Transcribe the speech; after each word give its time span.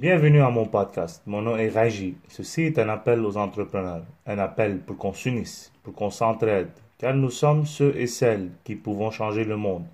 Bienvenue 0.00 0.42
à 0.42 0.50
mon 0.50 0.64
podcast. 0.64 1.22
Mon 1.26 1.42
nom 1.42 1.56
est 1.56 1.70
Raji. 1.70 2.14
Ceci 2.28 2.62
est 2.62 2.78
un 2.78 2.88
appel 2.88 3.24
aux 3.24 3.36
entrepreneurs, 3.36 4.04
un 4.28 4.38
appel 4.38 4.78
pour 4.78 4.96
qu'on 4.96 5.12
s'unisse, 5.12 5.72
pour 5.82 5.92
qu'on 5.92 6.10
s'entraide, 6.10 6.68
car 6.98 7.14
nous 7.14 7.30
sommes 7.30 7.66
ceux 7.66 7.92
et 7.96 8.06
celles 8.06 8.50
qui 8.62 8.76
pouvons 8.76 9.10
changer 9.10 9.42
le 9.42 9.56
monde. 9.56 9.86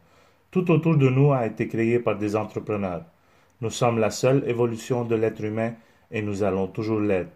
Tout 0.51 0.71
autour 0.71 0.98
de 0.98 1.09
nous 1.09 1.32
a 1.32 1.46
été 1.46 1.69
créé 1.69 2.01
par 2.01 2.19
des 2.19 2.37
entrepreneurs. 2.37 3.06
Nous 3.62 3.71
sommes 3.71 3.98
la 3.98 4.11
seule 4.11 4.45
évolution 4.46 5.06
de 5.06 5.14
l'être 5.14 5.43
humain 5.43 5.72
et 6.11 6.21
nous 6.21 6.43
allons 6.43 6.66
toujours 6.66 7.00
l'être. 7.00 7.32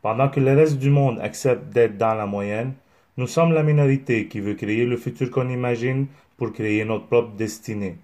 Pendant 0.00 0.30
que 0.30 0.40
le 0.40 0.54
reste 0.54 0.78
du 0.78 0.88
monde 0.88 1.20
accepte 1.20 1.68
d'être 1.68 1.98
dans 1.98 2.14
la 2.14 2.24
moyenne, 2.24 2.72
nous 3.18 3.26
sommes 3.26 3.52
la 3.52 3.62
minorité 3.62 4.26
qui 4.26 4.40
veut 4.40 4.54
créer 4.54 4.86
le 4.86 4.96
futur 4.96 5.30
qu'on 5.30 5.50
imagine 5.50 6.06
pour 6.38 6.54
créer 6.54 6.82
notre 6.86 7.08
propre 7.08 7.36
destinée. 7.36 7.98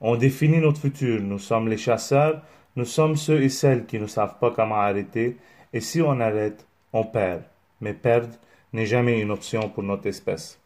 On 0.00 0.16
définit 0.16 0.58
notre 0.58 0.80
futur, 0.80 1.22
nous 1.22 1.38
sommes 1.38 1.68
les 1.68 1.76
chasseurs, 1.76 2.42
nous 2.76 2.84
sommes 2.84 3.16
ceux 3.16 3.42
et 3.42 3.48
celles 3.48 3.86
qui 3.86 3.98
ne 3.98 4.06
savent 4.06 4.38
pas 4.38 4.50
comment 4.50 4.76
arrêter, 4.76 5.36
et 5.72 5.80
si 5.80 6.02
on 6.02 6.18
arrête, 6.20 6.66
on 6.92 7.04
perd. 7.04 7.42
Mais 7.80 7.94
perdre 7.94 8.34
n'est 8.72 8.86
jamais 8.86 9.20
une 9.20 9.30
option 9.30 9.68
pour 9.68 9.82
notre 9.82 10.06
espèce. 10.06 10.58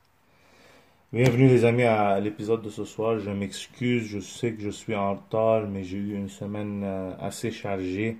Bienvenue 1.13 1.49
les 1.49 1.65
amis 1.65 1.85
à 1.85 2.21
l'épisode 2.21 2.63
de 2.63 2.71
ce 2.71 2.85
soir. 2.85 3.19
Je 3.19 3.31
m'excuse, 3.31 4.05
je 4.05 4.21
sais 4.21 4.53
que 4.53 4.63
je 4.63 4.71
suis 4.71 4.95
en 4.95 5.15
retard, 5.15 5.67
mais 5.67 5.83
j'ai 5.83 5.97
eu 5.97 6.15
une 6.15 6.29
semaine 6.29 6.83
euh, 6.85 7.13
assez 7.19 7.51
chargée. 7.51 8.17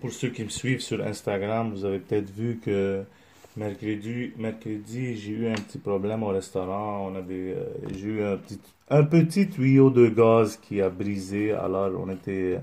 Pour 0.00 0.12
ceux 0.12 0.30
qui 0.30 0.44
me 0.44 0.48
suivent 0.48 0.80
sur 0.80 1.04
Instagram, 1.04 1.70
vous 1.70 1.84
avez 1.84 1.98
peut-être 1.98 2.30
vu 2.30 2.60
que 2.64 3.04
mercredi, 3.56 4.32
mercredi 4.36 5.16
j'ai 5.16 5.32
eu 5.32 5.46
un 5.48 5.54
petit 5.54 5.78
problème 5.78 6.22
au 6.22 6.28
restaurant. 6.28 7.08
On 7.10 7.14
avait, 7.14 7.54
euh, 7.54 7.64
j'ai 7.94 8.08
eu 8.08 8.22
un 8.22 8.36
petit 8.36 8.58
un 8.90 9.04
petit 9.04 9.48
tuyau 9.48 9.90
de 9.90 10.08
gaz 10.08 10.56
qui 10.56 10.80
a 10.80 10.90
brisé. 10.90 11.52
Alors, 11.52 11.90
on 11.98 12.10
était 12.10 12.60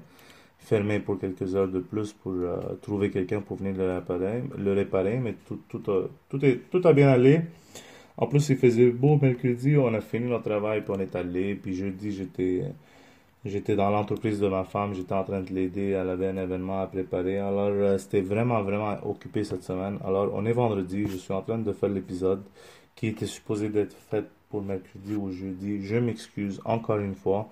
fermé 0.60 1.00
pour 1.00 1.20
quelques 1.20 1.56
heures 1.56 1.68
de 1.68 1.80
plus 1.80 2.14
pour 2.14 2.34
euh, 2.34 2.58
trouver 2.82 3.10
quelqu'un 3.10 3.42
pour 3.42 3.58
venir 3.58 3.76
le 3.76 3.96
réparer, 3.96 4.44
le 4.58 4.74
réparer 4.74 5.18
mais 5.18 5.36
tout, 5.48 5.60
tout, 5.68 5.82
a, 5.92 6.08
tout, 6.30 6.46
est, 6.46 6.70
tout 6.70 6.82
a 6.88 6.94
bien 6.94 7.10
allé. 7.10 7.42
En 8.18 8.28
plus, 8.28 8.50
il 8.50 8.58
faisait 8.58 8.92
beau 8.92 9.18
mercredi, 9.20 9.78
on 9.78 9.94
a 9.94 10.02
fini 10.02 10.30
notre 10.30 10.44
travail, 10.44 10.82
puis 10.82 10.94
on 10.96 11.00
est 11.00 11.16
allé. 11.16 11.56
Puis 11.56 11.74
jeudi, 11.74 12.12
j'étais, 12.12 12.66
j'étais 13.46 13.76
dans 13.76 13.90
l'entreprise 13.90 14.40
de 14.40 14.48
ma 14.48 14.64
femme, 14.64 14.94
j'étais 14.94 15.14
en 15.14 15.24
train 15.24 15.42
de 15.42 15.50
l'aider, 15.50 15.90
elle 15.90 16.10
avait 16.10 16.28
un 16.28 16.38
événement 16.38 16.82
à 16.82 16.88
préparer. 16.88 17.38
Alors, 17.40 17.70
euh, 17.70 17.98
c'était 17.98 18.22
vraiment, 18.22 18.62
vraiment 18.62 18.98
occupé 19.06 19.44
cette 19.44 19.64
semaine. 19.64 19.98
Alors, 20.06 20.32
on 20.34 20.46
est 20.46 20.54
vendredi, 20.54 21.06
je 21.08 21.18
suis 21.18 21.34
en 21.34 21.42
train 21.42 21.58
de 21.58 21.72
faire 21.74 21.90
l'épisode 21.90 22.44
qui 22.96 23.08
était 23.08 23.26
supposé 23.26 23.70
d'être 23.70 23.96
fait 24.10 24.26
pour 24.50 24.62
mercredi 24.62 25.16
ou 25.16 25.32
jeudi. 25.32 25.82
Je 25.82 25.96
m'excuse 25.96 26.62
encore 26.66 27.00
une 27.00 27.16
fois, 27.16 27.50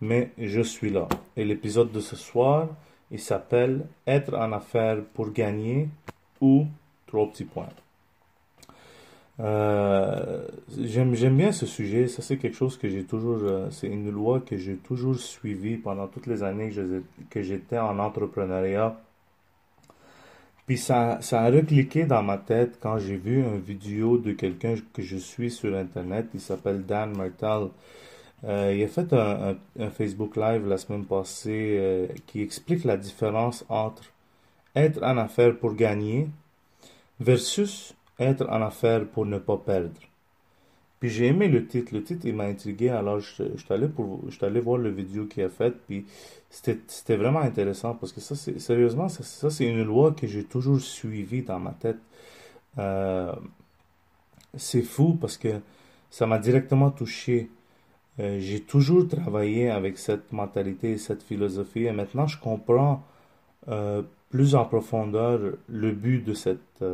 mais 0.00 0.30
je 0.38 0.60
suis 0.60 0.90
là. 0.90 1.08
Et 1.36 1.44
l'épisode 1.44 1.92
de 1.92 2.00
ce 2.00 2.16
soir, 2.16 2.68
il 3.10 3.20
s'appelle 3.20 3.86
Être 4.06 4.34
en 4.34 4.52
affaires 4.52 5.02
pour 5.14 5.32
gagner 5.32 5.88
ou 6.40 6.66
trois 7.06 7.28
petits 7.30 7.44
points. 7.44 7.68
Euh, 9.40 10.46
j'aime, 10.78 11.14
j'aime 11.14 11.36
bien 11.36 11.52
ce 11.52 11.66
sujet. 11.66 12.06
Ça, 12.08 12.22
c'est 12.22 12.36
quelque 12.36 12.56
chose 12.56 12.76
que 12.76 12.88
j'ai 12.88 13.04
toujours. 13.04 13.38
Euh, 13.42 13.70
c'est 13.70 13.88
une 13.88 14.10
loi 14.10 14.40
que 14.40 14.56
j'ai 14.56 14.76
toujours 14.76 15.16
suivie 15.16 15.76
pendant 15.76 16.06
toutes 16.06 16.26
les 16.26 16.42
années 16.42 16.70
que, 17.30 17.42
j'étais 17.42 17.78
en 17.78 17.98
entrepreneuriat. 17.98 19.00
Puis 20.66 20.78
ça, 20.78 21.18
ça 21.22 21.42
a 21.42 21.50
recliqué 21.50 22.04
dans 22.04 22.22
ma 22.22 22.38
tête 22.38 22.78
quand 22.80 22.98
j'ai 22.98 23.16
vu 23.16 23.40
une 23.42 23.58
vidéo 23.60 24.16
de 24.18 24.32
quelqu'un 24.32 24.76
que 24.92 25.02
je 25.02 25.16
suis 25.16 25.50
sur 25.50 25.74
Internet. 25.76 26.26
Il 26.34 26.40
s'appelle 26.40 26.84
Dan 26.84 27.16
Martel. 27.16 27.68
Euh, 28.44 28.74
il 28.74 28.82
a 28.84 28.88
fait 28.88 29.12
un, 29.12 29.56
Facebook 29.90 30.36
Live 30.36 30.66
la 30.66 30.78
semaine 30.78 31.04
passée 31.04 32.08
qui 32.26 32.42
explique 32.42 32.84
la 32.84 32.96
différence 32.96 33.64
entre 33.68 34.04
être 34.74 35.02
en 35.02 35.16
affaires 35.18 35.56
pour 35.56 35.74
gagner 35.74 36.28
versus 37.20 37.94
être 38.18 38.48
en 38.48 38.62
affaires 38.62 39.06
pour 39.06 39.26
ne 39.26 39.38
pas 39.38 39.56
perdre. 39.56 40.00
Puis 41.00 41.10
j'ai 41.10 41.26
aimé 41.26 41.48
le 41.48 41.66
titre. 41.66 41.92
Le 41.94 42.04
titre, 42.04 42.26
il 42.26 42.36
m'a 42.36 42.44
intrigué. 42.44 42.88
Alors, 42.90 43.18
je, 43.18 43.32
suis 43.32 43.44
allé, 43.70 43.88
pour, 43.88 44.20
je 44.30 44.44
allé 44.44 44.60
voir 44.60 44.78
le 44.78 44.90
vidéo 44.90 45.26
qu'il 45.26 45.42
a 45.42 45.48
fait. 45.48 45.72
Puis 45.86 46.06
c'était 46.48 47.16
vraiment 47.16 47.40
intéressant 47.40 47.94
parce 47.94 48.12
que 48.12 48.20
ça, 48.20 48.36
sérieusement, 48.36 49.08
ça, 49.08 49.50
c'est 49.50 49.66
une 49.66 49.82
loi 49.82 50.12
que 50.12 50.26
j'ai 50.26 50.44
toujours 50.44 50.80
suivie 50.80 51.42
dans 51.42 51.58
ma 51.58 51.72
tête. 51.72 51.98
Euh, 52.78 53.32
c'est 54.56 54.82
fou 54.82 55.14
parce 55.20 55.36
que 55.36 55.60
ça 56.10 56.26
m'a 56.26 56.38
directement 56.38 56.90
touché. 56.90 57.50
Euh, 58.20 58.38
j'ai 58.38 58.60
toujours 58.60 59.08
travaillé 59.08 59.70
avec 59.70 59.98
cette 59.98 60.32
mentalité 60.32 60.92
et 60.92 60.98
cette 60.98 61.22
philosophie 61.22 61.86
et 61.86 61.92
maintenant 61.92 62.26
je 62.26 62.38
comprends 62.38 63.02
euh, 63.68 64.02
plus 64.32 64.56
en 64.56 64.64
profondeur 64.64 65.38
le 65.68 65.92
but 65.92 66.24
de 66.24 66.34
cette 66.34 66.84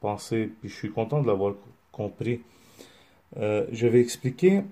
pensée. 0.00 0.50
Puis 0.60 0.68
je 0.68 0.74
suis 0.74 0.90
content 0.90 1.22
de 1.22 1.26
l'avoir 1.26 1.54
compris. 1.92 2.42
Euh, 3.36 3.66
je 3.70 3.86
vais 3.86 4.00
expliquer 4.00 4.62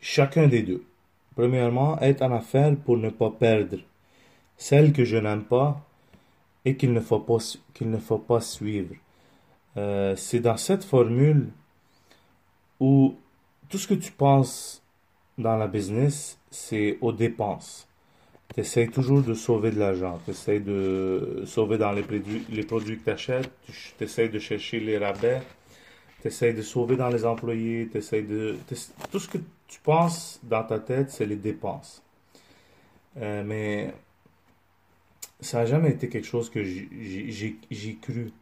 chacun 0.00 0.46
des 0.46 0.62
deux. 0.62 0.84
Premièrement, 1.34 2.00
être 2.00 2.22
en 2.22 2.32
affaire 2.32 2.76
pour 2.76 2.96
ne 2.96 3.10
pas 3.10 3.30
perdre 3.30 3.78
celle 4.56 4.92
que 4.92 5.04
je 5.04 5.16
n'aime 5.16 5.44
pas 5.44 5.84
et 6.64 6.76
qu'il 6.76 6.92
ne 6.92 7.00
faut 7.00 7.18
pas, 7.18 7.38
ne 7.80 7.98
faut 7.98 8.18
pas 8.18 8.40
suivre. 8.40 8.94
Euh, 9.76 10.16
c'est 10.16 10.40
dans 10.40 10.56
cette 10.56 10.84
formule 10.84 11.48
où 12.80 13.16
tout 13.68 13.78
ce 13.78 13.86
que 13.86 13.94
tu 13.94 14.12
penses 14.12 14.82
dans 15.36 15.56
la 15.56 15.66
business, 15.66 16.38
c'est 16.50 16.96
aux 17.00 17.12
dépenses. 17.12 17.86
Tu 18.54 18.60
essaies 18.60 18.86
toujours 18.86 19.22
de 19.22 19.34
sauver 19.34 19.70
de 19.70 19.78
l'argent. 19.78 20.20
Tu 20.24 20.30
essaies 20.30 20.60
de 20.60 21.42
sauver 21.46 21.78
dans 21.78 21.92
les 21.92 22.02
produits, 22.02 22.44
les 22.50 22.62
produits 22.64 22.98
que 22.98 23.04
tu 23.04 23.10
achètes. 23.10 23.50
Tu 23.98 24.04
essaies 24.04 24.28
de 24.28 24.38
chercher 24.38 24.80
les 24.80 24.98
rabais 24.98 25.40
tu 26.20 26.28
essaies 26.28 26.52
de 26.52 26.62
sauver 26.62 26.96
dans 26.96 27.08
les 27.08 27.24
employés, 27.24 27.86
de... 27.86 28.56
Tout 29.10 29.18
ce 29.18 29.28
que 29.28 29.38
tu 29.68 29.80
penses 29.80 30.40
dans 30.42 30.64
ta 30.64 30.78
tête, 30.78 31.10
c'est 31.10 31.26
les 31.26 31.36
dépenses. 31.36 32.02
Euh, 33.18 33.42
mais 33.44 33.94
ça 35.40 35.58
n'a 35.58 35.66
jamais 35.66 35.90
été 35.90 36.08
quelque 36.08 36.26
chose 36.26 36.50
que 36.50 36.62
j'ai 36.64 37.98
cru. 38.00 38.32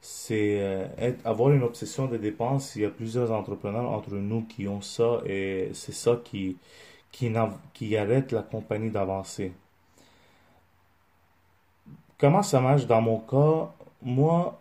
C'est 0.00 0.58
euh, 0.60 0.86
avoir 1.24 1.52
une 1.52 1.62
obsession 1.62 2.06
de 2.06 2.16
dépenses. 2.16 2.76
Il 2.76 2.82
y 2.82 2.84
a 2.84 2.90
plusieurs 2.90 3.32
entrepreneurs 3.32 3.90
entre 3.90 4.14
nous 4.14 4.42
qui 4.42 4.68
ont 4.68 4.82
ça 4.82 5.20
et 5.26 5.70
c'est 5.72 5.94
ça 5.94 6.20
qui, 6.22 6.56
qui, 7.72 7.96
arrête 7.96 8.32
la 8.32 8.42
compagnie 8.42 8.90
d'avancer. 8.90 9.52
Comment 12.18 12.42
ça 12.42 12.60
marche 12.60 12.86
dans 12.86 13.00
mon 13.00 13.20
cas? 13.20 13.72
Moi, 14.02 14.58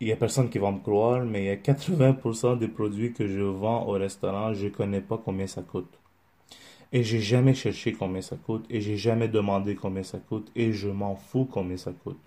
il 0.00 0.08
y 0.08 0.12
a 0.12 0.16
personne 0.16 0.48
qui 0.48 0.58
va 0.58 0.70
me 0.70 0.78
croire, 0.78 1.24
mais 1.24 1.42
il 1.42 1.46
y 1.46 1.50
a 1.50 1.56
80% 1.56 2.58
des 2.58 2.68
produits 2.68 3.12
que 3.12 3.26
je 3.26 3.40
vends 3.40 3.86
au 3.86 3.92
restaurant, 3.92 4.54
je 4.54 4.68
connais 4.68 5.00
pas 5.00 5.20
combien 5.22 5.48
ça 5.48 5.62
coûte. 5.62 5.98
Et 6.92 7.02
j'ai 7.02 7.20
jamais 7.20 7.54
cherché 7.54 7.92
combien 7.92 8.22
ça 8.22 8.36
coûte, 8.36 8.64
et 8.70 8.80
j'ai 8.80 8.96
jamais 8.96 9.28
demandé 9.28 9.74
combien 9.74 10.04
ça 10.04 10.18
coûte, 10.18 10.50
et 10.54 10.72
je 10.72 10.88
m'en 10.88 11.16
fous 11.16 11.48
combien 11.50 11.76
ça 11.76 11.92
coûte. 11.92 12.20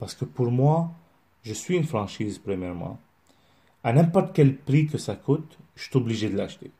Parce 0.00 0.14
que 0.14 0.24
pour 0.24 0.50
moi, 0.50 0.90
je 1.42 1.54
suis 1.54 1.76
une 1.76 1.84
franchise 1.84 2.38
premièrement. 2.38 2.98
À 3.84 3.92
n'importe 3.92 4.32
quel 4.34 4.56
prix 4.56 4.86
que 4.88 4.98
ça 4.98 5.14
coûte, 5.14 5.58
je 5.76 5.84
suis 5.84 5.96
obligé 5.96 6.28
de 6.28 6.36
l'acheter. 6.36 6.70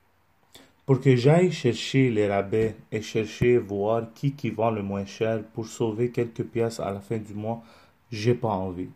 Pour 0.86 1.00
que 1.00 1.14
j'aille 1.14 1.52
chercher 1.52 2.10
les 2.10 2.26
rabais 2.26 2.76
et 2.91 3.02
chercher 3.02 3.58
voir 3.58 4.12
qui 4.14 4.32
qui 4.32 4.50
vend 4.50 4.70
le 4.70 4.82
moins 4.82 5.04
cher 5.04 5.42
pour 5.54 5.66
sauver 5.66 6.10
quelques 6.10 6.44
pièces 6.44 6.80
à 6.80 6.91
la 6.91 7.00
fin 7.00 7.18
du 7.18 7.34
mois, 7.34 7.62
j'ai 8.10 8.34
pas 8.34 8.48
envie. 8.48 8.91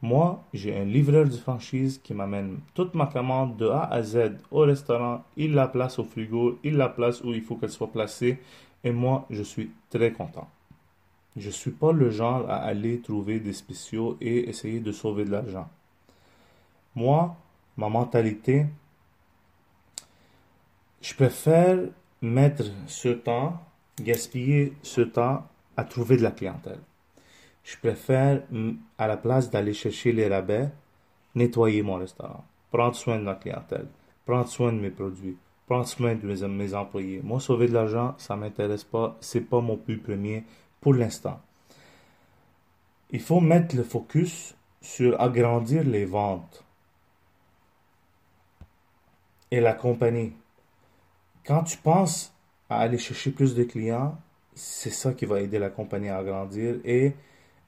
Moi, 0.00 0.42
j'ai 0.52 0.76
un 0.76 0.84
livreur 0.84 1.26
de 1.26 1.36
franchise 1.36 2.00
qui 2.02 2.12
m'amène 2.12 2.58
toute 2.74 2.94
ma 2.94 3.06
commande 3.06 3.56
de 3.56 3.68
A 3.68 3.84
à 3.84 4.02
Z 4.02 4.32
au 4.50 4.60
restaurant. 4.60 5.22
Il 5.36 5.54
la 5.54 5.68
place 5.68 5.98
au 6.00 6.04
frigo, 6.04 6.58
il 6.64 6.76
la 6.76 6.88
place 6.88 7.22
où 7.22 7.32
il 7.32 7.42
faut 7.42 7.54
qu'elle 7.54 7.70
soit 7.70 7.92
placée. 7.92 8.40
Et 8.82 8.90
moi, 8.90 9.26
je 9.30 9.44
suis 9.44 9.70
très 9.90 10.10
content. 10.10 10.48
Je 11.36 11.50
suis 11.50 11.70
pas 11.70 11.92
le 11.92 12.10
genre 12.10 12.50
à 12.50 12.56
aller 12.56 13.00
trouver 13.00 13.38
des 13.38 13.52
spéciaux 13.52 14.16
et 14.20 14.48
essayer 14.48 14.80
de 14.80 14.90
sauver 14.90 15.24
de 15.24 15.30
l'argent. 15.30 15.68
Moi, 16.96 17.36
ma 17.76 17.88
mentalité, 17.88 18.66
je 21.02 21.14
préfère 21.14 21.78
mettre 22.22 22.64
ce 22.86 23.08
temps, 23.08 23.60
gaspiller 24.00 24.72
ce 24.82 25.00
temps 25.00 25.46
à 25.76 25.84
trouver 25.84 26.16
de 26.16 26.22
la 26.22 26.30
clientèle. 26.30 26.78
Je 27.64 27.76
préfère, 27.76 28.42
à 28.98 29.06
la 29.08 29.16
place 29.16 29.50
d'aller 29.50 29.74
chercher 29.74 30.12
les 30.12 30.28
rabais, 30.28 30.70
nettoyer 31.34 31.82
mon 31.82 31.96
restaurant, 31.96 32.44
prendre 32.70 32.94
soin 32.94 33.18
de 33.18 33.24
ma 33.24 33.34
clientèle, 33.34 33.86
prendre 34.24 34.48
soin 34.48 34.72
de 34.72 34.78
mes 34.78 34.90
produits, 34.90 35.36
prendre 35.66 35.86
soin 35.86 36.14
de 36.14 36.46
mes, 36.46 36.74
employés. 36.74 37.20
Moi, 37.22 37.40
sauver 37.40 37.66
de 37.66 37.74
l'argent, 37.74 38.14
ça 38.18 38.36
m'intéresse 38.36 38.84
pas. 38.84 39.16
C'est 39.20 39.40
pas 39.40 39.60
mon 39.60 39.76
but 39.76 40.02
premier 40.02 40.44
pour 40.80 40.94
l'instant. 40.94 41.40
Il 43.10 43.20
faut 43.20 43.40
mettre 43.40 43.76
le 43.76 43.82
focus 43.82 44.54
sur 44.80 45.20
agrandir 45.20 45.84
les 45.84 46.04
ventes 46.04 46.64
et 49.50 49.60
la 49.60 49.74
compagnie. 49.74 50.32
Quand 51.44 51.64
tu 51.64 51.76
penses 51.78 52.32
à 52.68 52.78
aller 52.80 52.98
chercher 52.98 53.30
plus 53.30 53.54
de 53.54 53.64
clients, 53.64 54.16
c'est 54.54 54.90
ça 54.90 55.12
qui 55.12 55.24
va 55.24 55.40
aider 55.40 55.58
la 55.58 55.70
compagnie 55.70 56.08
à 56.08 56.22
grandir. 56.22 56.76
Et 56.84 57.12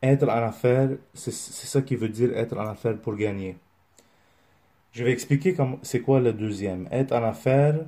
être 0.03 0.25
en 0.29 0.47
affaires, 0.47 0.91
c'est 1.15 1.33
ça 1.33 1.83
qui 1.83 1.97
veut 1.97 2.09
dire 2.09 2.37
être 2.37 2.57
en 2.57 2.67
affaires 2.69 2.99
pour 2.99 3.17
gagner. 3.17 3.57
Je 4.93 5.03
vais 5.03 5.11
expliquer 5.13 5.57
c'est 5.83 6.03
quoi 6.03 6.21
le 6.21 6.33
deuxième. 6.33 6.87
Être 6.93 7.13
en 7.13 7.25
affaires 7.25 7.81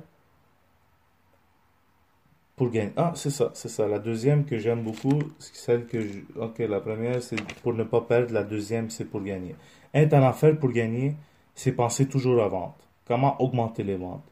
pour 2.57 2.69
gagner. 2.69 2.91
Ah, 2.97 3.13
c'est 3.15 3.29
ça, 3.29 3.51
c'est 3.53 3.69
ça. 3.69 3.87
La 3.87 3.99
deuxième 3.99 4.43
que 4.43 4.57
j'aime 4.57 4.83
beaucoup, 4.83 5.19
c'est 5.39 5.55
celle 5.55 5.85
que 5.85 6.01
je... 6.01 6.19
Ok, 6.35 6.57
la 6.59 6.81
première, 6.81 7.21
c'est 7.23 7.41
pour 7.61 7.73
ne 7.73 7.83
pas 7.83 8.01
perdre. 8.01 8.33
La 8.33 8.43
deuxième, 8.43 8.89
c'est 8.89 9.05
pour 9.05 9.23
gagner. 9.23 9.55
Être 9.93 10.13
en 10.15 10.27
affaires 10.27 10.57
pour 10.59 10.71
gagner, 10.71 11.15
c'est 11.55 11.71
penser 11.71 12.07
toujours 12.07 12.43
à 12.43 12.47
vente. 12.49 12.75
Comment 13.05 13.41
augmenter 13.41 13.83
les 13.83 13.95
ventes? 13.95 14.25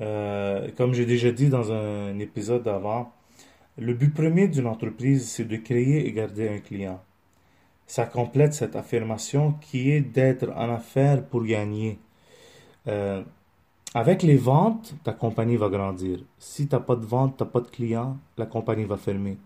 Euh, 0.00 0.68
comme 0.76 0.94
j'ai 0.94 1.06
déjà 1.06 1.30
dit 1.32 1.48
dans 1.48 1.72
un 1.72 2.18
épisode 2.18 2.62
d'avant, 2.62 3.12
le 3.78 3.94
but 3.94 4.12
premier 4.12 4.48
d'une 4.48 4.66
entreprise, 4.66 5.28
c'est 5.28 5.44
de 5.44 5.56
créer 5.56 6.06
et 6.06 6.12
garder 6.12 6.48
un 6.48 6.58
client. 6.58 7.02
Ça 7.86 8.06
complète 8.06 8.54
cette 8.54 8.76
affirmation 8.76 9.52
qui 9.60 9.90
est 9.90 10.00
d'être 10.00 10.50
en 10.56 10.74
affaires 10.74 11.24
pour 11.24 11.44
gagner. 11.44 11.98
Euh, 12.88 13.22
avec 13.94 14.22
les 14.22 14.36
ventes, 14.36 14.94
ta 15.04 15.12
compagnie 15.12 15.56
va 15.56 15.68
grandir. 15.68 16.18
Si 16.38 16.68
tu 16.68 16.74
n'as 16.74 16.80
pas 16.80 16.96
de 16.96 17.04
vente, 17.06 17.36
tu 17.36 17.44
n'as 17.44 17.50
pas 17.50 17.60
de 17.60 17.68
clients, 17.68 18.18
la 18.36 18.46
compagnie 18.46 18.84
va 18.84 18.96
fermer. 18.96 19.38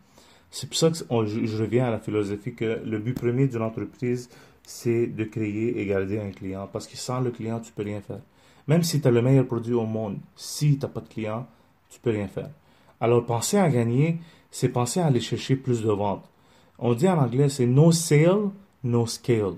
C'est 0.51 0.67
pour 0.67 0.77
ça 0.77 0.91
que 0.91 0.97
je, 0.97 1.63
reviens 1.63 1.87
à 1.87 1.91
la 1.91 2.01
philosophie 2.01 2.55
que 2.55 2.83
le 2.85 2.99
but 2.99 3.15
premier 3.15 3.47
d'une 3.47 3.63
entreprise, 3.63 4.29
c'est 4.65 5.07
de 5.07 5.25
créer 5.25 5.81
et 5.81 5.87
garder 5.87 6.19
un 6.19 6.31
client. 6.31 6.69
Parce 6.73 6.87
que 6.87 6.97
sans 6.97 7.21
le 7.21 7.31
client, 7.31 7.61
tu 7.61 7.73
peux 7.73 7.85
rien 7.85 8.01
faire. 8.01 8.21
Même 8.67 8.83
si 8.83 9.01
tu 9.01 9.09
as 9.09 9.11
le 9.11 9.23
meilleur 9.23 9.47
produit 9.47 9.75
au 9.75 9.87
monde, 9.87 10.19
si 10.37 10.79
tu 10.79 10.87
n'as 10.87 10.93
pas 10.93 11.01
de 11.01 11.09
client, 11.09 11.47
tu 11.89 12.01
peux 12.01 12.11
rien 12.11 12.29
faire. 12.29 12.51
Alors, 13.01 13.25
penser 13.25 13.59
à 13.59 13.69
gagner, 13.69 14.21
c'est 14.51 14.69
penser 14.69 15.01
à 15.01 15.07
aller 15.07 15.21
chercher 15.21 15.57
plus 15.57 15.83
de 15.83 15.91
ventes. 15.91 16.25
On 16.79 16.95
dit 16.95 17.09
en 17.09 17.19
anglais, 17.19 17.49
c'est 17.49 17.67
no 17.67 17.93
sale, 17.93 18.51
no 18.85 19.07
scale. 19.07 19.55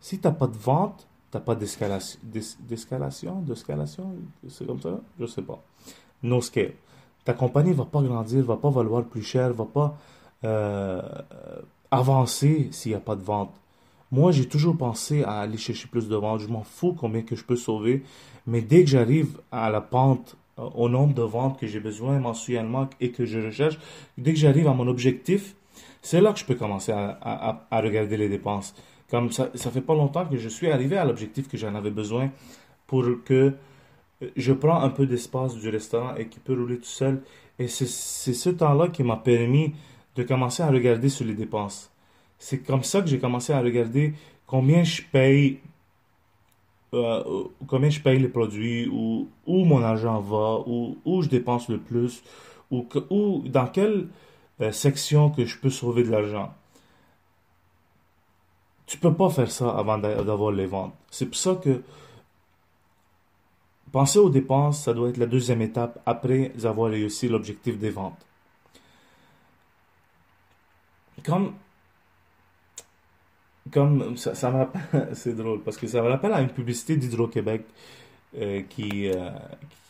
Si 0.00 0.18
tu 0.18 0.26
n'as 0.26 0.32
pas 0.32 0.46
de 0.46 0.56
vente, 0.56 1.06
tu 1.30 1.36
n'as 1.36 1.42
pas 1.42 1.54
d'escalation, 1.54 2.18
d'escalation, 3.42 4.14
c'est 4.48 4.66
comme 4.66 4.80
ça, 4.80 5.00
je 5.18 5.26
sais 5.26 5.42
pas. 5.42 5.62
No 6.22 6.40
scale. 6.40 6.74
Ta 7.24 7.34
compagnie 7.34 7.72
va 7.72 7.84
pas 7.84 8.02
grandir, 8.02 8.44
va 8.44 8.56
pas 8.56 8.70
valoir 8.70 9.04
plus 9.04 9.22
cher, 9.22 9.52
va 9.52 9.64
pas 9.64 9.96
euh, 10.44 11.02
avancer 11.90 12.68
s'il 12.72 12.92
n'y 12.92 12.96
a 12.96 13.00
pas 13.00 13.16
de 13.16 13.22
vente. 13.22 13.52
Moi, 14.12 14.30
j'ai 14.30 14.44
toujours 14.44 14.76
pensé 14.76 15.24
à 15.24 15.40
aller 15.40 15.56
chercher 15.56 15.88
plus 15.88 16.06
de 16.06 16.14
ventes. 16.14 16.40
Je 16.40 16.48
m'en 16.48 16.62
fous 16.62 16.92
combien 16.92 17.22
que 17.22 17.34
je 17.34 17.44
peux 17.44 17.56
sauver. 17.56 18.02
Mais 18.46 18.60
dès 18.60 18.84
que 18.84 18.90
j'arrive 18.90 19.40
à 19.50 19.70
la 19.70 19.80
pente 19.80 20.36
euh, 20.58 20.68
au 20.74 20.90
nombre 20.90 21.14
de 21.14 21.22
ventes 21.22 21.58
que 21.58 21.66
j'ai 21.66 21.80
besoin 21.80 22.18
mensuellement 22.18 22.90
et 23.00 23.10
que 23.10 23.24
je 23.24 23.40
recherche, 23.40 23.78
dès 24.18 24.34
que 24.34 24.38
j'arrive 24.38 24.68
à 24.68 24.74
mon 24.74 24.86
objectif, 24.86 25.56
c'est 26.02 26.20
là 26.20 26.34
que 26.34 26.38
je 26.38 26.44
peux 26.44 26.56
commencer 26.56 26.92
à, 26.92 27.64
regarder 27.70 28.18
les 28.18 28.28
dépenses. 28.28 28.74
Comme 29.10 29.32
ça, 29.32 29.50
ça 29.54 29.70
fait 29.70 29.80
pas 29.80 29.94
longtemps 29.94 30.26
que 30.26 30.36
je 30.36 30.48
suis 30.48 30.70
arrivé 30.70 30.98
à 30.98 31.06
l'objectif 31.06 31.48
que 31.48 31.56
j'en 31.56 31.74
avais 31.74 31.90
besoin 31.90 32.30
pour 32.86 33.04
que 33.24 33.54
euh, 34.22 34.30
je 34.36 34.52
prends 34.52 34.82
un 34.82 34.90
peu 34.90 35.06
d'espace 35.06 35.56
du 35.56 35.70
restaurant 35.70 36.16
et 36.16 36.26
qui 36.26 36.38
peut 36.38 36.54
rouler 36.54 36.76
tout 36.76 36.84
seul. 36.84 37.22
Et 37.58 37.66
c'est 37.68 37.86
ce 37.86 38.50
temps-là 38.50 38.88
qui 38.88 39.04
m'a 39.04 39.16
permis 39.16 39.72
de 40.16 40.22
commencer 40.22 40.62
à 40.62 40.68
regarder 40.68 41.08
sur 41.08 41.24
les 41.24 41.34
dépenses. 41.34 41.91
C'est 42.42 42.58
comme 42.58 42.82
ça 42.82 43.00
que 43.00 43.06
j'ai 43.06 43.20
commencé 43.20 43.52
à 43.52 43.60
regarder 43.60 44.14
combien 44.48 44.82
je 44.82 45.00
paye 45.00 45.60
euh, 46.92 47.44
combien 47.68 47.88
je 47.88 48.00
paye 48.00 48.18
les 48.18 48.28
produits, 48.28 48.88
ou 48.88 49.28
où 49.46 49.64
mon 49.64 49.80
argent 49.80 50.20
va, 50.20 50.58
ou 50.66 50.98
où 51.04 51.22
je 51.22 51.28
dépense 51.28 51.68
le 51.68 51.78
plus, 51.78 52.24
ou, 52.72 52.84
ou 53.10 53.44
dans 53.46 53.68
quelle 53.68 54.08
euh, 54.60 54.72
section 54.72 55.30
que 55.30 55.44
je 55.44 55.56
peux 55.56 55.70
sauver 55.70 56.02
de 56.02 56.10
l'argent. 56.10 56.52
Tu 58.86 58.98
peux 58.98 59.14
pas 59.14 59.30
faire 59.30 59.50
ça 59.50 59.70
avant 59.70 59.98
d'avoir 59.98 60.50
les 60.50 60.66
ventes. 60.66 60.94
C'est 61.12 61.26
pour 61.26 61.36
ça 61.36 61.54
que 61.54 61.80
penser 63.92 64.18
aux 64.18 64.30
dépenses, 64.30 64.82
ça 64.82 64.92
doit 64.92 65.10
être 65.10 65.16
la 65.16 65.26
deuxième 65.26 65.62
étape 65.62 66.02
après 66.06 66.52
avoir 66.64 66.90
réussi 66.90 67.28
l'objectif 67.28 67.78
des 67.78 67.90
ventes. 67.90 68.26
Comme 71.24 71.54
comme 73.72 74.16
ça, 74.16 74.34
ça 74.34 74.70
c'est 75.14 75.34
drôle, 75.34 75.60
parce 75.62 75.76
que 75.76 75.86
ça 75.86 76.02
me 76.02 76.08
rappelle 76.08 76.32
à 76.32 76.40
une 76.40 76.50
publicité 76.50 76.96
d'Hydro-Québec 76.96 77.62
euh, 78.38 78.62
qui, 78.68 79.08
euh, 79.08 79.30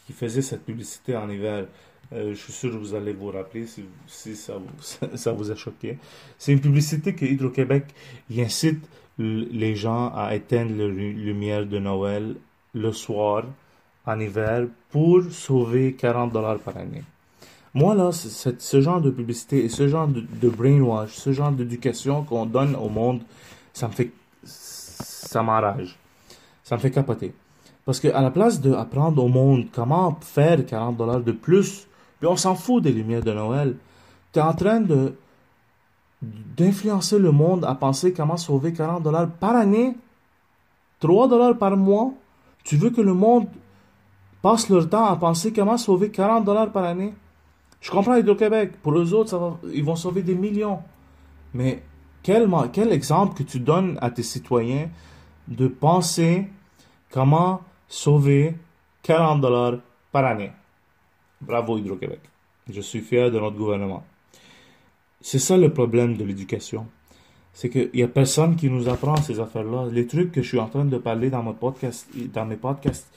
qui 0.06 0.12
faisait 0.12 0.42
cette 0.42 0.64
publicité 0.64 1.16
en 1.16 1.28
hiver. 1.28 1.66
Euh, 2.12 2.34
je 2.34 2.40
suis 2.40 2.52
sûr 2.52 2.70
que 2.70 2.76
vous 2.76 2.94
allez 2.94 3.12
vous 3.12 3.30
rappeler 3.30 3.66
si, 3.66 3.84
si 4.06 4.36
ça, 4.36 4.54
vous, 4.56 5.16
ça 5.16 5.32
vous 5.32 5.50
a 5.50 5.56
choqué. 5.56 5.98
C'est 6.38 6.52
une 6.52 6.60
publicité 6.60 7.14
que 7.14 7.24
Hydro-Québec 7.24 7.84
incite 8.36 8.84
les 9.18 9.74
gens 9.76 10.12
à 10.14 10.34
éteindre 10.34 10.74
les 10.74 11.12
lumière 11.12 11.66
de 11.66 11.78
Noël 11.78 12.36
le 12.74 12.92
soir 12.92 13.44
en 14.06 14.18
hiver 14.18 14.66
pour 14.90 15.22
sauver 15.30 15.94
40 15.94 16.32
dollars 16.32 16.58
par 16.58 16.76
année. 16.76 17.02
Moi, 17.74 17.94
là, 17.94 18.10
ce 18.12 18.80
genre 18.80 19.00
de 19.00 19.10
publicité 19.10 19.64
et 19.64 19.68
ce 19.68 19.88
genre 19.88 20.08
de 20.08 20.48
brainwash, 20.48 21.14
ce 21.14 21.32
genre 21.32 21.52
d'éducation 21.52 22.22
qu'on 22.22 22.46
donne 22.46 22.74
au 22.74 22.88
monde, 22.88 23.20
ça 23.72 23.88
me 23.88 23.92
fait, 23.92 24.12
ça 24.44 25.42
m'enrage. 25.42 25.98
Ça 26.62 26.76
me 26.76 26.80
fait 26.80 26.90
capoter. 26.90 27.34
Parce 27.84 27.98
que 27.98 28.08
à 28.08 28.22
la 28.22 28.30
place 28.30 28.60
d'apprendre 28.60 29.22
au 29.22 29.28
monde 29.28 29.66
comment 29.72 30.16
faire 30.20 30.64
40 30.64 30.96
dollars 30.96 31.20
de 31.20 31.32
plus, 31.32 31.88
puis 32.18 32.28
on 32.28 32.36
s'en 32.36 32.54
fout 32.54 32.82
des 32.82 32.92
lumières 32.92 33.24
de 33.24 33.32
Noël, 33.32 33.76
tu 34.32 34.38
es 34.38 34.42
en 34.42 34.54
train 34.54 34.80
de 34.80 35.14
d'influencer 36.22 37.18
le 37.18 37.32
monde 37.32 37.64
à 37.64 37.74
penser 37.74 38.12
comment 38.12 38.36
sauver 38.36 38.72
40 38.72 39.02
dollars 39.02 39.28
par 39.28 39.56
année, 39.56 39.96
3 41.00 41.26
dollars 41.26 41.58
par 41.58 41.76
mois. 41.76 42.12
Tu 42.62 42.76
veux 42.76 42.90
que 42.90 43.00
le 43.00 43.12
monde 43.12 43.48
passe 44.40 44.68
leur 44.68 44.88
temps 44.88 45.06
à 45.06 45.16
penser 45.16 45.52
comment 45.52 45.76
sauver 45.76 46.10
40 46.10 46.44
dollars 46.44 46.70
par 46.70 46.84
année? 46.84 47.12
Je 47.80 47.90
comprends 47.90 48.14
Hydro-Québec. 48.14 48.74
Pour 48.80 48.96
eux 48.96 49.12
autres, 49.12 49.58
ils 49.74 49.84
vont 49.84 49.96
sauver 49.96 50.22
des 50.22 50.36
millions. 50.36 50.78
Mais 51.52 51.82
quel, 52.22 52.92
exemple 52.92 53.34
que 53.36 53.42
tu 53.42 53.60
donnes 53.60 53.98
à 54.00 54.10
tes 54.10 54.22
citoyens 54.22 54.88
de 55.48 55.66
penser 55.66 56.46
comment 57.10 57.62
sauver 57.88 58.54
40 59.02 59.40
dollars 59.40 59.78
par 60.12 60.24
année? 60.24 60.52
Bravo 61.40 61.78
Hydro-Québec. 61.78 62.20
Je 62.70 62.80
suis 62.80 63.00
fier 63.00 63.30
de 63.30 63.40
notre 63.40 63.56
gouvernement. 63.56 64.04
C'est 65.20 65.40
ça 65.40 65.56
le 65.56 65.72
problème 65.72 66.16
de 66.16 66.24
l'éducation. 66.24 66.86
C'est 67.52 67.68
qu'il 67.68 67.90
n'y 67.92 68.02
a 68.02 68.08
personne 68.08 68.56
qui 68.56 68.70
nous 68.70 68.88
apprend 68.88 69.16
ces 69.16 69.40
affaires-là. 69.40 69.88
Les 69.90 70.06
trucs 70.06 70.32
que 70.32 70.42
je 70.42 70.48
suis 70.48 70.58
en 70.58 70.68
train 70.68 70.84
de 70.84 70.98
parler 70.98 71.28
dans, 71.28 71.42
mon 71.42 71.54
podcast, 71.54 72.08
dans 72.32 72.46
mes 72.46 72.56
podcasts, 72.56 73.12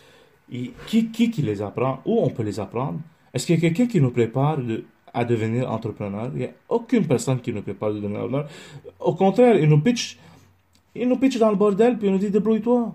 qui, 0.50 1.08
qui, 1.12 1.32
qui 1.32 1.42
les 1.42 1.62
apprend? 1.62 2.02
Où 2.06 2.20
on 2.22 2.30
peut 2.30 2.44
les 2.44 2.60
apprendre? 2.60 3.00
Est-ce 3.34 3.46
qu'il 3.46 3.56
y 3.56 3.58
a 3.58 3.62
quelqu'un 3.62 3.88
qui 3.88 4.02
nous 4.02 4.12
prépare 4.12 4.58
de, 4.58 4.86
à 5.16 5.24
devenir 5.24 5.72
entrepreneur. 5.72 6.30
Il 6.34 6.40
n'y 6.40 6.46
a 6.46 6.52
aucune 6.68 7.08
personne 7.08 7.40
qui 7.40 7.54
nous 7.54 7.62
prépare 7.62 7.90
à 7.90 7.94
devenir 7.94 8.20
entrepreneur. 8.20 8.50
Au 9.00 9.16
contraire, 9.16 9.56
il 9.58 9.70
nous 9.70 9.80
pitch, 9.80 10.20
il 10.94 11.08
nous 11.08 11.18
pitch 11.18 11.38
dans 11.38 11.50
le 11.50 11.56
bordel, 11.56 11.98
puis 11.98 12.08
il 12.08 12.14
nous 12.14 12.20
dit 12.20 12.30
débrouille-toi. 12.30 12.94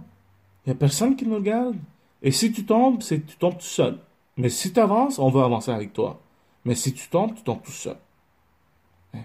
Il 0.64 0.68
n'y 0.68 0.72
a 0.72 0.74
personne 0.76 1.16
qui 1.16 1.26
nous 1.26 1.36
regarde. 1.36 1.76
Et 2.22 2.30
si 2.30 2.52
tu 2.52 2.64
tombes, 2.64 3.00
c'est 3.00 3.26
tu 3.26 3.36
tombes 3.36 3.56
tout 3.56 3.64
seul. 3.64 3.98
Mais 4.36 4.50
si 4.50 4.72
tu 4.72 4.78
avances, 4.78 5.18
on 5.18 5.30
va 5.30 5.44
avancer 5.44 5.70
avec 5.70 5.94
toi. 5.94 6.20
Mais 6.66 6.74
si 6.74 6.92
tu 6.92 7.08
tombes, 7.08 7.34
tu 7.34 7.42
tombes 7.42 7.62
tout 7.62 7.72
seul. 7.72 7.96
Hein? 9.14 9.24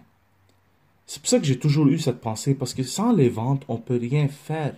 C'est 1.06 1.22
pour 1.22 1.30
ça 1.30 1.40
que 1.40 1.46
j'ai 1.46 1.60
toujours 1.60 1.88
eu 1.88 2.00
cette 2.00 2.22
pensée, 2.22 2.56
parce 2.56 2.74
que 2.74 2.84
sans 2.84 3.12
les 3.12 3.28
ventes, 3.28 3.64
on 3.68 3.76
ne 3.76 3.82
peut 3.82 3.98
rien 3.98 4.30
faire. 4.30 4.76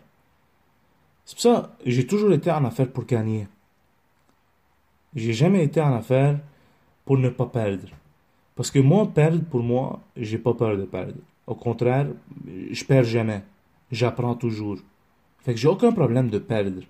C'est 1.26 1.36
pour 1.36 1.42
ça 1.42 1.78
que 1.84 1.92
j'ai 1.92 2.08
toujours 2.08 2.34
été 2.34 2.50
en 2.50 2.66
affaire 2.66 2.90
pour 2.90 3.06
gagner. 3.06 3.48
J'ai 5.16 5.34
jamais 5.34 5.64
été 5.64 5.80
en 5.80 5.94
affaire 5.94 6.40
pour 7.06 7.18
ne 7.20 7.30
pas 7.30 7.46
perdre. 7.46 7.88
Parce 8.58 8.72
que 8.72 8.80
moi, 8.80 9.08
perdre, 9.14 9.44
pour 9.44 9.62
moi, 9.62 10.02
j'ai 10.18 10.40
pas 10.40 10.56
peur 10.56 10.76
de 10.76 10.84
perdre. 10.84 11.14
Au 11.46 11.54
contraire, 11.54 12.08
je 12.72 12.84
perds 12.84 13.04
jamais. 13.04 13.44
J'apprends 13.92 14.34
toujours. 14.34 14.80
Fait 15.44 15.54
que 15.54 15.60
j'ai 15.60 15.68
aucun 15.68 15.92
problème 15.92 16.30
de 16.30 16.40
perdre. 16.40 16.82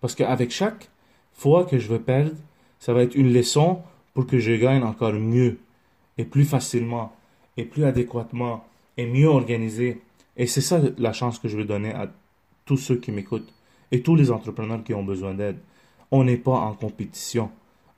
Parce 0.00 0.16
qu'avec 0.16 0.50
chaque 0.50 0.90
fois 1.32 1.64
que 1.64 1.78
je 1.78 1.86
veux 1.86 2.00
perdre, 2.00 2.32
ça 2.80 2.92
va 2.92 3.04
être 3.04 3.14
une 3.14 3.32
leçon 3.32 3.82
pour 4.14 4.26
que 4.26 4.40
je 4.40 4.52
gagne 4.52 4.82
encore 4.82 5.12
mieux, 5.12 5.58
et 6.18 6.24
plus 6.24 6.44
facilement, 6.44 7.12
et 7.56 7.64
plus 7.64 7.84
adéquatement, 7.84 8.64
et 8.96 9.06
mieux 9.06 9.28
organisé. 9.28 10.02
Et 10.36 10.46
c'est 10.46 10.60
ça 10.60 10.80
la 10.98 11.12
chance 11.12 11.38
que 11.38 11.48
je 11.48 11.56
veux 11.56 11.64
donner 11.64 11.94
à 11.94 12.10
tous 12.64 12.76
ceux 12.76 12.96
qui 12.96 13.12
m'écoutent, 13.12 13.54
et 13.92 14.02
tous 14.02 14.16
les 14.16 14.32
entrepreneurs 14.32 14.82
qui 14.82 14.92
ont 14.92 15.04
besoin 15.04 15.34
d'aide. 15.34 15.58
On 16.10 16.24
n'est 16.24 16.36
pas 16.36 16.58
en 16.58 16.74
compétition. 16.74 17.48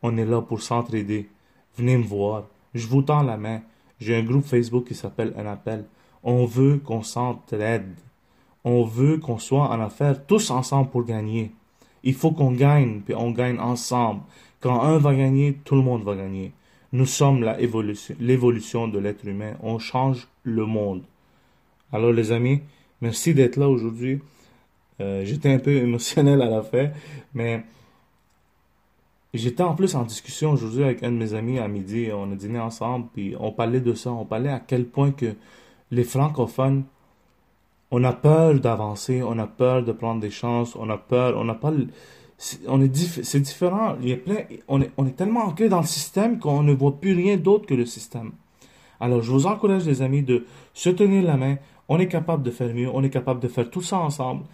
On 0.02 0.16
est 0.18 0.26
là 0.26 0.42
pour 0.42 0.60
s'entraider. 0.60 1.28
Venez 1.78 1.96
me 1.96 2.04
voir. 2.04 2.44
Je 2.74 2.86
vous 2.86 3.02
tends 3.02 3.22
la 3.22 3.36
main. 3.36 3.62
J'ai 4.00 4.16
un 4.16 4.22
groupe 4.22 4.44
Facebook 4.44 4.86
qui 4.86 4.94
s'appelle 4.94 5.32
Un 5.36 5.46
appel. 5.46 5.84
On 6.22 6.44
veut 6.44 6.78
qu'on 6.78 7.02
s'entraide. 7.02 7.94
On 8.64 8.82
veut 8.82 9.18
qu'on 9.18 9.38
soit 9.38 9.68
en 9.68 9.80
affaires 9.80 10.24
tous 10.26 10.50
ensemble 10.50 10.90
pour 10.90 11.04
gagner. 11.04 11.52
Il 12.02 12.14
faut 12.14 12.32
qu'on 12.32 12.52
gagne, 12.52 13.00
puis 13.00 13.14
on 13.14 13.30
gagne 13.30 13.58
ensemble. 13.58 14.22
Quand 14.60 14.82
un 14.82 14.98
va 14.98 15.14
gagner, 15.14 15.58
tout 15.64 15.74
le 15.74 15.82
monde 15.82 16.02
va 16.02 16.16
gagner. 16.16 16.52
Nous 16.92 17.06
sommes 17.06 17.44
l'évolution 18.20 18.88
de 18.88 18.98
l'être 18.98 19.26
humain. 19.26 19.54
On 19.62 19.78
change 19.78 20.28
le 20.42 20.64
monde. 20.64 21.02
Alors 21.92 22.12
les 22.12 22.32
amis, 22.32 22.60
merci 23.00 23.34
d'être 23.34 23.56
là 23.56 23.68
aujourd'hui. 23.68 24.20
Euh, 25.00 25.24
j'étais 25.24 25.52
un 25.52 25.58
peu 25.58 25.72
émotionnel 25.76 26.40
à 26.40 26.48
la 26.48 26.62
fin, 26.62 26.90
mais 27.34 27.64
j'étais 29.38 29.62
en 29.62 29.74
plus 29.74 29.94
en 29.94 30.04
discussion 30.04 30.52
aujourd'hui 30.52 30.84
avec 30.84 31.02
un 31.02 31.10
de 31.10 31.16
mes 31.16 31.34
amis 31.34 31.58
à 31.58 31.68
midi. 31.68 32.08
On 32.12 32.30
a 32.32 32.34
dîné 32.34 32.58
ensemble, 32.58 33.06
puis 33.12 33.34
on 33.38 33.52
parlait 33.52 33.80
de 33.80 33.94
ça. 33.94 34.12
On 34.12 34.24
parlait 34.24 34.50
à 34.50 34.60
quel 34.60 34.86
point 34.86 35.12
que 35.12 35.34
les 35.90 36.04
francophones, 36.04 36.84
on 37.90 38.02
a 38.04 38.12
peur 38.12 38.54
d'avancer, 38.54 39.22
on 39.22 39.38
a 39.38 39.46
peur 39.46 39.84
de 39.84 39.92
prendre 39.92 40.20
des 40.20 40.30
chances, 40.30 40.76
on 40.76 40.88
a 40.90 40.98
peur, 40.98 41.36
on 41.36 41.44
n'a 41.44 41.54
pas 41.54 41.72
on 42.66 42.80
est 42.80 42.94
c'est 42.94 43.40
différent. 43.40 43.96
Il 44.02 44.08
y 44.08 44.12
a 44.12 44.16
plein, 44.16 44.38
on 44.68 44.80
est, 44.80 44.90
on 44.96 45.06
est 45.06 45.16
tellement 45.16 45.44
ancré 45.44 45.68
dans 45.68 45.80
le 45.80 45.86
système 45.86 46.38
qu'on 46.38 46.62
ne 46.62 46.72
voit 46.72 46.98
plus 47.00 47.14
rien 47.14 47.36
d'autre 47.36 47.66
que 47.66 47.74
le 47.74 47.86
système. 47.86 48.32
Alors, 49.00 49.22
je 49.22 49.30
vous 49.30 49.46
encourage, 49.46 49.86
les 49.86 50.02
amis, 50.02 50.22
de 50.22 50.46
se 50.72 50.90
tenir 50.90 51.22
la 51.22 51.36
main. 51.36 51.56
On 51.88 51.98
est 51.98 52.08
capable 52.08 52.42
de 52.42 52.50
faire 52.50 52.72
mieux. 52.74 52.88
On 52.92 53.02
est 53.02 53.10
capable 53.10 53.40
de 53.40 53.48
faire 53.48 53.70
tout 53.70 53.82
ça 53.82 53.98
ensemble. 53.98 54.44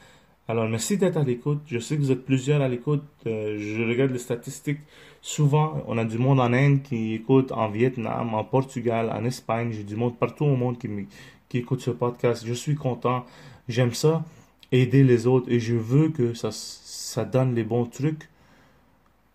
Alors, 0.50 0.68
merci 0.68 0.98
d'être 0.98 1.16
à 1.16 1.22
l'écoute. 1.22 1.60
Je 1.68 1.78
sais 1.78 1.96
que 1.96 2.02
vous 2.02 2.10
êtes 2.10 2.24
plusieurs 2.24 2.60
à 2.60 2.66
l'écoute. 2.66 3.04
Euh, 3.28 3.56
je 3.56 3.84
regarde 3.84 4.10
les 4.10 4.18
statistiques. 4.18 4.80
Souvent, 5.22 5.80
on 5.86 5.96
a 5.96 6.04
du 6.04 6.18
monde 6.18 6.40
en 6.40 6.52
Inde 6.52 6.82
qui 6.82 7.14
écoute, 7.14 7.52
en 7.52 7.68
Vietnam, 7.68 8.34
en 8.34 8.42
Portugal, 8.42 9.12
en 9.14 9.24
Espagne. 9.24 9.70
J'ai 9.70 9.84
du 9.84 9.94
monde 9.94 10.18
partout 10.18 10.44
au 10.46 10.56
monde 10.56 10.76
qui, 10.76 11.56
écoute 11.56 11.82
ce 11.82 11.92
podcast. 11.92 12.42
Je 12.44 12.52
suis 12.52 12.74
content. 12.74 13.24
J'aime 13.68 13.94
ça. 13.94 14.24
Aider 14.72 15.04
les 15.04 15.28
autres. 15.28 15.48
Et 15.52 15.60
je 15.60 15.76
veux 15.76 16.08
que 16.08 16.34
ça, 16.34 16.48
ça 16.50 17.24
donne 17.24 17.54
les 17.54 17.62
bons 17.62 17.86
trucs 17.86 18.28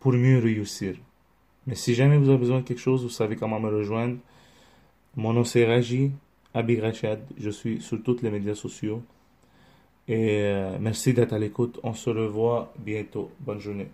pour 0.02 0.12
mieux 0.12 0.40
réussir. 0.40 0.96
Mais 1.66 1.76
si 1.76 1.96
jamais 1.96 2.18
vous 2.18 2.28
avez 2.28 2.40
besoin 2.40 2.60
de 2.60 2.66
quelque 2.66 2.82
chose, 2.82 3.04
vous 3.04 3.10
savez 3.10 3.38
comment 3.38 3.62
me 3.62 3.70
rejoindre. 3.70 4.18
Mon 5.16 5.32
nom 5.32 5.46
c'est 5.46 5.66
Raji 5.66 6.12
Abi 6.54 6.78
Je 7.38 7.50
suis 7.52 7.80
sur 7.80 8.04
tous 8.04 8.22
les 8.22 8.32
médias 8.32 8.54
sociaux. 8.54 9.02
Et 10.08 10.42
euh, 10.42 10.78
merci 10.80 11.14
d'être 11.14 11.34
à 11.34 11.40
l'écoute. 11.40 11.80
On 11.84 11.94
se 11.94 12.10
revoit 12.10 12.74
bientôt. 12.78 13.32
Bonne 13.40 13.60
journée. 13.60 13.90